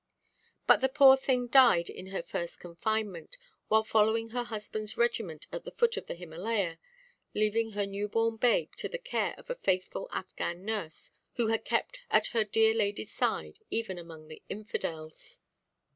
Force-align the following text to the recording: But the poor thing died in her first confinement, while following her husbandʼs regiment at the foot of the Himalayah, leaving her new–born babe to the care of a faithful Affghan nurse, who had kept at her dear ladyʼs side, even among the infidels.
But 0.65 0.77
the 0.81 0.89
poor 0.89 1.15
thing 1.15 1.45
died 1.45 1.87
in 1.87 2.07
her 2.07 2.23
first 2.23 2.59
confinement, 2.59 3.37
while 3.67 3.83
following 3.83 4.29
her 4.31 4.45
husbandʼs 4.45 4.97
regiment 4.97 5.45
at 5.51 5.63
the 5.63 5.69
foot 5.69 5.95
of 5.95 6.07
the 6.07 6.15
Himalayah, 6.15 6.79
leaving 7.35 7.73
her 7.73 7.85
new–born 7.85 8.37
babe 8.37 8.71
to 8.77 8.89
the 8.89 8.97
care 8.97 9.35
of 9.37 9.51
a 9.51 9.61
faithful 9.61 10.09
Affghan 10.11 10.61
nurse, 10.61 11.11
who 11.35 11.49
had 11.49 11.65
kept 11.65 11.99
at 12.09 12.27
her 12.33 12.43
dear 12.43 12.73
ladyʼs 12.73 13.09
side, 13.09 13.59
even 13.69 13.99
among 13.99 14.27
the 14.27 14.41
infidels. 14.49 15.39